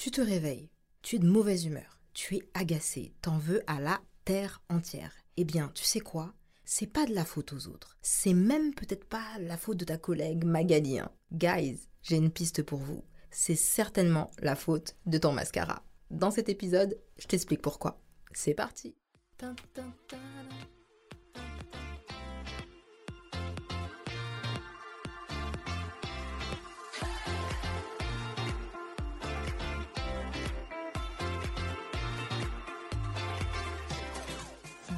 [0.00, 0.70] Tu te réveilles,
[1.02, 5.12] tu es de mauvaise humeur, tu es agacé, t'en veux à la terre entière.
[5.36, 6.32] Eh bien, tu sais quoi?
[6.64, 7.98] C'est pas de la faute aux autres.
[8.00, 10.98] C'est même peut-être pas la faute de ta collègue Magali.
[10.98, 11.10] Hein.
[11.32, 13.04] Guys, j'ai une piste pour vous.
[13.30, 15.84] C'est certainement la faute de ton mascara.
[16.10, 18.00] Dans cet épisode, je t'explique pourquoi.
[18.32, 18.94] C'est parti.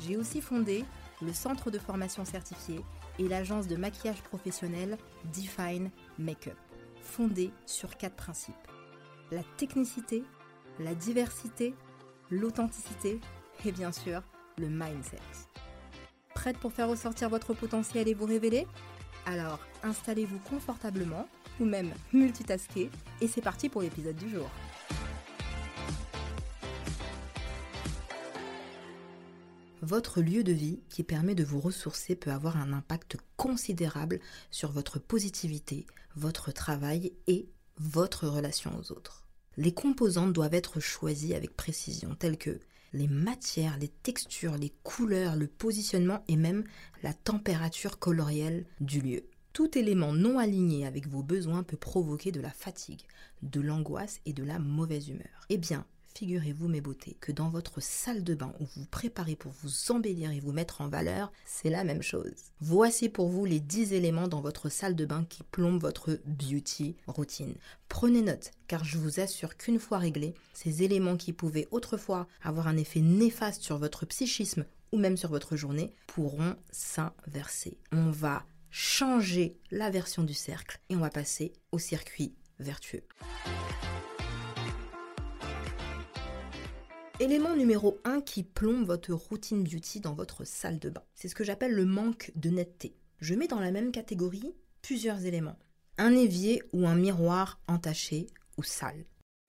[0.00, 0.84] J'ai aussi fondé
[1.22, 2.80] le centre de formation certifié
[3.18, 4.96] et l'agence de maquillage professionnel
[5.34, 6.56] Define Makeup,
[7.02, 8.54] fondée sur quatre principes.
[9.30, 10.22] La technicité,
[10.78, 11.74] la diversité,
[12.30, 13.20] l'authenticité
[13.64, 14.22] et bien sûr
[14.56, 15.18] le mindset.
[16.34, 18.66] Prête pour faire ressortir votre potentiel et vous révéler?
[19.26, 22.90] Alors installez-vous confortablement ou même multitasker
[23.20, 24.48] et c'est parti pour l'épisode du jour.
[29.88, 34.70] Votre lieu de vie qui permet de vous ressourcer peut avoir un impact considérable sur
[34.70, 39.24] votre positivité, votre travail et votre relation aux autres.
[39.56, 42.60] Les composantes doivent être choisies avec précision, telles que
[42.92, 46.64] les matières, les textures, les couleurs, le positionnement et même
[47.02, 49.24] la température colorielle du lieu.
[49.54, 53.06] Tout élément non aligné avec vos besoins peut provoquer de la fatigue,
[53.40, 55.46] de l'angoisse et de la mauvaise humeur.
[55.48, 55.86] Eh bien,
[56.18, 60.32] figurez-vous mes beautés, que dans votre salle de bain où vous préparez pour vous embellir
[60.32, 62.32] et vous mettre en valeur, c'est la même chose.
[62.60, 66.96] Voici pour vous les 10 éléments dans votre salle de bain qui plombent votre beauty
[67.06, 67.54] routine.
[67.88, 72.66] Prenez note, car je vous assure qu'une fois réglés, ces éléments qui pouvaient autrefois avoir
[72.66, 77.78] un effet néfaste sur votre psychisme ou même sur votre journée pourront s'inverser.
[77.92, 83.04] On va changer la version du cercle et on va passer au circuit vertueux.
[87.20, 91.02] Élément numéro 1 qui plombe votre routine beauty dans votre salle de bain.
[91.16, 92.94] C'est ce que j'appelle le manque de netteté.
[93.20, 95.58] Je mets dans la même catégorie plusieurs éléments.
[95.96, 99.04] Un évier ou un miroir entaché ou sale.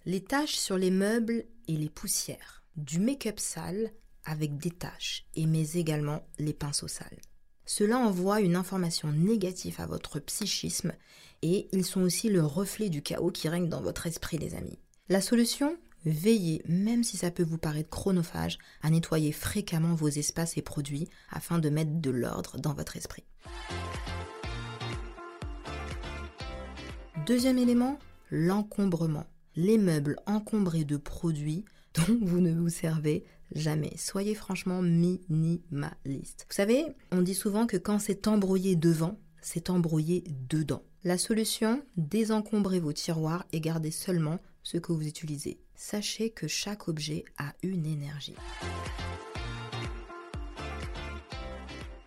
[0.07, 2.63] Les taches sur les meubles et les poussières.
[2.75, 3.91] Du make-up sale
[4.25, 7.21] avec des taches et mais également les pinceaux sales.
[7.67, 10.93] Cela envoie une information négative à votre psychisme
[11.43, 14.79] et ils sont aussi le reflet du chaos qui règne dans votre esprit les amis.
[15.07, 15.77] La solution?
[16.05, 21.09] Veillez, même si ça peut vous paraître chronophage, à nettoyer fréquemment vos espaces et produits
[21.29, 23.23] afin de mettre de l'ordre dans votre esprit.
[27.25, 27.99] Deuxième élément,
[28.31, 29.25] l'encombrement.
[29.55, 33.91] Les meubles encombrés de produits dont vous ne vous servez jamais.
[33.97, 36.45] Soyez franchement minimaliste.
[36.49, 40.83] Vous savez, on dit souvent que quand c'est embrouillé devant, c'est embrouillé dedans.
[41.03, 45.59] La solution, désencombrez vos tiroirs et gardez seulement ce que vous utilisez.
[45.81, 48.35] Sachez que chaque objet a une énergie.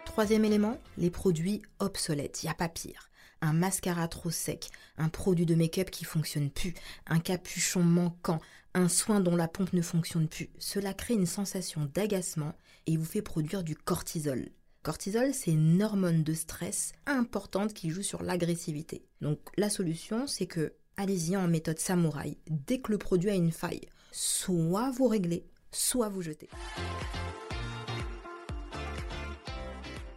[0.05, 2.43] Troisième élément, les produits obsolètes.
[2.43, 3.09] Il n'y a pas pire.
[3.41, 4.69] Un mascara trop sec,
[4.99, 6.75] un produit de make-up qui fonctionne plus,
[7.07, 8.43] un capuchon manquant,
[8.75, 10.51] un soin dont la pompe ne fonctionne plus.
[10.59, 12.55] Cela crée une sensation d'agacement
[12.87, 14.51] et vous fait produire du cortisol.
[14.83, 19.07] Cortisol, c'est une hormone de stress importante qui joue sur l'agressivité.
[19.23, 22.37] Donc la solution, c'est que allez-y en méthode samouraï.
[22.49, 26.49] Dès que le produit a une faille, soit vous réglez, soit vous jetez.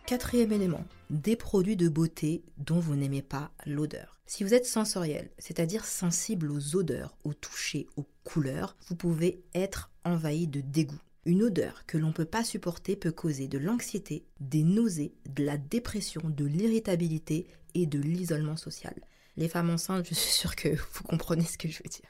[0.06, 4.20] Quatrième élément, des produits de beauté dont vous n'aimez pas l'odeur.
[4.28, 9.92] Si vous êtes sensoriel, c'est-à-dire sensible aux odeurs, aux touchés, aux couleurs, vous pouvez être
[10.04, 11.00] envahi de dégoût.
[11.26, 15.44] Une odeur que l'on ne peut pas supporter peut causer de l'anxiété, des nausées, de
[15.44, 18.94] la dépression, de l'irritabilité et de l'isolement social.
[19.38, 22.10] Les femmes enceintes, je suis sûre que vous comprenez ce que je veux dire.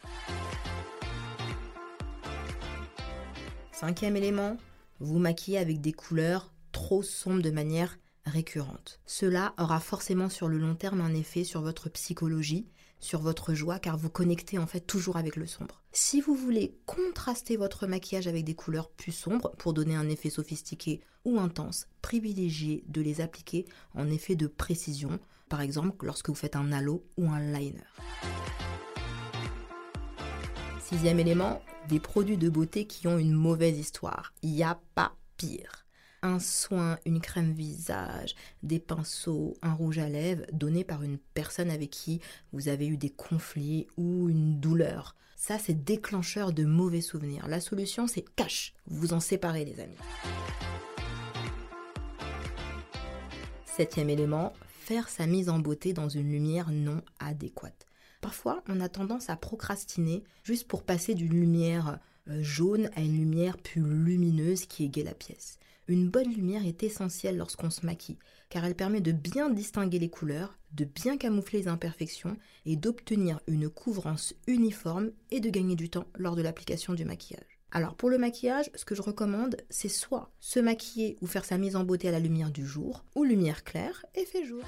[3.72, 4.58] Cinquième élément,
[5.00, 9.00] vous maquillez avec des couleurs trop sombres de manière récurrente.
[9.06, 12.68] Cela aura forcément sur le long terme un effet sur votre psychologie,
[13.00, 15.82] sur votre joie, car vous connectez en fait toujours avec le sombre.
[15.92, 20.30] Si vous voulez contraster votre maquillage avec des couleurs plus sombres pour donner un effet
[20.30, 25.20] sophistiqué ou intense, privilégiez de les appliquer en effet de précision,
[25.50, 27.84] par exemple lorsque vous faites un halo ou un liner.
[30.82, 34.34] Sixième élément, des produits de beauté qui ont une mauvaise histoire.
[34.44, 35.85] Il n'y a pas pire.
[36.26, 38.34] Un soin, une crème visage,
[38.64, 42.20] des pinceaux, un rouge à lèvres donné par une personne avec qui
[42.52, 45.16] vous avez eu des conflits ou une douleur.
[45.36, 47.48] Ça, c'est déclencheur de mauvais souvenirs.
[47.48, 48.74] La solution, c'est cash.
[48.88, 49.94] Vous en séparez, les amis.
[53.68, 57.86] Septième élément, faire sa mise en beauté dans une lumière non adéquate.
[58.22, 62.00] Parfois, on a tendance à procrastiner juste pour passer d'une lumière
[62.30, 65.60] euh, jaune à une lumière plus lumineuse qui égaye la pièce.
[65.88, 68.18] Une bonne lumière est essentielle lorsqu'on se maquille,
[68.50, 73.40] car elle permet de bien distinguer les couleurs, de bien camoufler les imperfections et d'obtenir
[73.48, 77.60] une couvrance uniforme et de gagner du temps lors de l'application du maquillage.
[77.72, 81.60] Alors pour le maquillage, ce que je recommande, c'est soit se maquiller ou faire sa
[81.60, 84.64] mise en beauté à la lumière du jour, ou lumière claire et fait jour.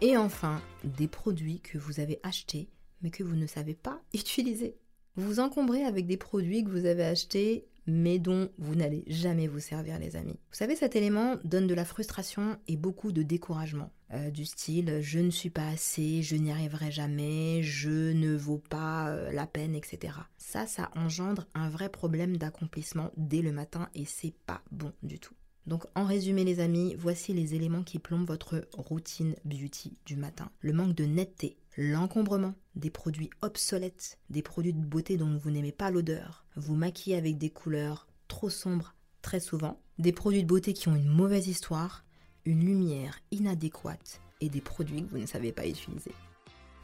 [0.00, 2.68] Et enfin, des produits que vous avez achetés
[3.02, 4.76] mais que vous ne savez pas utiliser.
[5.16, 9.46] Vous vous encombrez avec des produits que vous avez achetés mais dont vous n'allez jamais
[9.46, 10.38] vous servir les amis.
[10.50, 13.90] Vous savez, cet élément donne de la frustration et beaucoup de découragement.
[14.12, 18.58] Euh, du style je ne suis pas assez, je n'y arriverai jamais, je ne vaux
[18.58, 20.14] pas euh, la peine, etc.
[20.36, 25.18] Ça, ça engendre un vrai problème d'accomplissement dès le matin et c'est pas bon du
[25.18, 25.34] tout.
[25.66, 30.50] Donc en résumé les amis, voici les éléments qui plombent votre routine beauty du matin.
[30.60, 35.72] Le manque de netteté, l'encombrement, des produits obsolètes, des produits de beauté dont vous n'aimez
[35.72, 40.72] pas l'odeur, vous maquillez avec des couleurs trop sombres très souvent, des produits de beauté
[40.72, 42.04] qui ont une mauvaise histoire,
[42.44, 46.12] une lumière inadéquate et des produits que vous ne savez pas utiliser.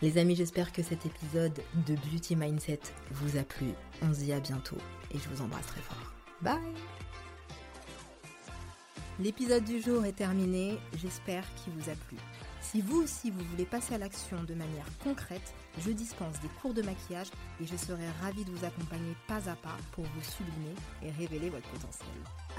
[0.01, 2.81] Les amis, j'espère que cet épisode de Beauty Mindset
[3.11, 3.67] vous a plu.
[4.03, 4.79] On se dit à bientôt
[5.13, 6.15] et je vous embrasse très fort.
[6.41, 6.61] Bye
[9.19, 12.17] L'épisode du jour est terminé, j'espère qu'il vous a plu.
[12.61, 16.75] Si vous aussi vous voulez passer à l'action de manière concrète, je dispense des cours
[16.75, 20.75] de maquillage et je serai ravie de vous accompagner pas à pas pour vous sublimer
[21.03, 22.09] et révéler votre potentiel.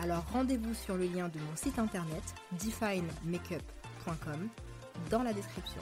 [0.02, 2.24] Alors rendez-vous sur le lien de mon site internet
[2.54, 4.48] definemakeup.com
[5.10, 5.82] dans la description.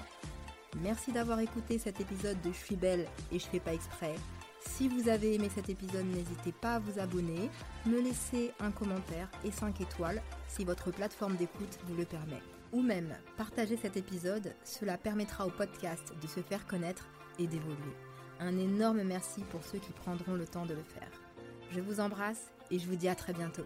[0.82, 4.16] Merci d'avoir écouté cet épisode de Je suis belle et je fais pas exprès.
[4.62, 7.50] Si vous avez aimé cet épisode, n'hésitez pas à vous abonner,
[7.86, 12.42] me laisser un commentaire et 5 étoiles si votre plateforme d'écoute vous le permet.
[12.74, 17.08] Ou même partager cet épisode, cela permettra au podcast de se faire connaître
[17.40, 17.96] et d'évoluer.
[18.40, 21.10] Un énorme merci pour ceux qui prendront le temps de le faire.
[21.72, 23.66] Je vous embrasse et je vous dis à très bientôt.